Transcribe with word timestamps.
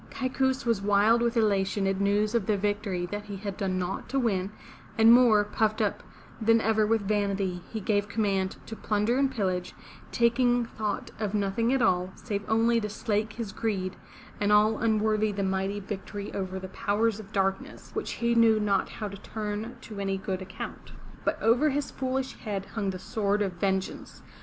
Kaikous 0.09 0.65
was 0.65 0.81
wild 0.81 1.21
with 1.21 1.37
elation 1.37 1.85
at 1.85 2.01
news 2.01 2.33
of 2.33 2.47
the 2.47 2.57
victory 2.57 3.05
that 3.05 3.25
he 3.25 3.35
had 3.35 3.55
done 3.55 3.77
naught 3.77 4.09
to 4.09 4.17
win, 4.17 4.49
and, 4.97 5.13
more 5.13 5.43
puffed 5.43 5.79
up 5.79 6.01
than 6.41 6.59
ever 6.59 6.87
with 6.87 7.03
vanity, 7.07 7.61
he 7.69 7.79
gave 7.79 8.09
command 8.09 8.55
to 8.65 8.75
plunder 8.75 9.19
and 9.19 9.29
pillage, 9.31 9.75
taking 10.11 10.65
thought 10.65 11.11
of 11.19 11.35
nothing 11.35 11.71
at 11.71 11.83
all, 11.83 12.11
save 12.15 12.43
only 12.49 12.81
to 12.81 12.89
slake 12.89 13.33
his 13.33 13.51
greed, 13.51 13.95
and 14.39 14.51
all 14.51 14.79
unworthy 14.79 15.31
the 15.31 15.43
mighty 15.43 15.79
victory 15.79 16.33
over 16.33 16.57
the 16.57 16.67
powers 16.69 17.19
of 17.19 17.31
darkness, 17.31 17.91
which 17.93 18.13
he 18.13 18.33
knew 18.33 18.59
not 18.59 18.89
how 18.89 19.07
to 19.07 19.17
turn 19.21 19.75
to 19.81 19.99
any 19.99 20.17
good 20.17 20.41
account. 20.41 20.93
But 21.23 21.39
over 21.43 21.69
his 21.69 21.91
foolish 21.91 22.37
head 22.39 22.65
hung 22.73 22.89
the 22.89 22.97
sword 22.97 23.43
of 23.43 23.51
vengeance. 23.53 24.23